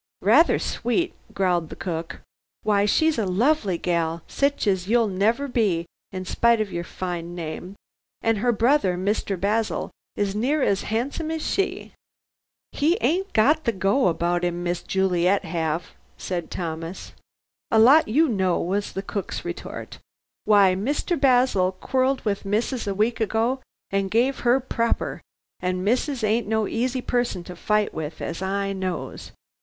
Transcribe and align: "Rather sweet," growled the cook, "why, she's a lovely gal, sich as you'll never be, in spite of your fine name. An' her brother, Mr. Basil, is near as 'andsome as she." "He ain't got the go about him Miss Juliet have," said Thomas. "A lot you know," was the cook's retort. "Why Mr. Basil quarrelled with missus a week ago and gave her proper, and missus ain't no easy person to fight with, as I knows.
"Rather 0.23 0.57
sweet," 0.57 1.13
growled 1.31 1.69
the 1.69 1.75
cook, 1.75 2.21
"why, 2.63 2.85
she's 2.85 3.19
a 3.19 3.25
lovely 3.27 3.77
gal, 3.77 4.23
sich 4.25 4.65
as 4.65 4.87
you'll 4.87 5.07
never 5.07 5.47
be, 5.47 5.85
in 6.11 6.25
spite 6.25 6.59
of 6.59 6.73
your 6.73 6.83
fine 6.83 7.35
name. 7.35 7.75
An' 8.23 8.37
her 8.37 8.51
brother, 8.51 8.97
Mr. 8.97 9.39
Basil, 9.39 9.91
is 10.15 10.33
near 10.33 10.63
as 10.63 10.85
'andsome 10.85 11.29
as 11.29 11.45
she." 11.45 11.93
"He 12.71 12.97
ain't 12.99 13.31
got 13.33 13.65
the 13.65 13.71
go 13.71 14.07
about 14.07 14.43
him 14.43 14.63
Miss 14.63 14.81
Juliet 14.81 15.45
have," 15.45 15.91
said 16.17 16.49
Thomas. 16.49 17.13
"A 17.69 17.77
lot 17.77 18.07
you 18.07 18.27
know," 18.27 18.59
was 18.59 18.93
the 18.93 19.03
cook's 19.03 19.45
retort. 19.45 19.99
"Why 20.45 20.73
Mr. 20.73 21.15
Basil 21.15 21.73
quarrelled 21.73 22.25
with 22.25 22.43
missus 22.43 22.87
a 22.87 22.95
week 22.95 23.19
ago 23.19 23.61
and 23.91 24.09
gave 24.09 24.39
her 24.39 24.59
proper, 24.59 25.21
and 25.59 25.85
missus 25.85 26.23
ain't 26.23 26.47
no 26.47 26.67
easy 26.67 27.01
person 27.01 27.43
to 27.43 27.55
fight 27.55 27.93
with, 27.93 28.19
as 28.19 28.41
I 28.41 28.73
knows. 28.73 29.31